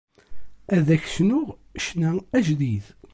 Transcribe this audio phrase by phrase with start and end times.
[0.75, 1.47] Ad ak-cnuɣ
[1.83, 2.85] ccna ajdid.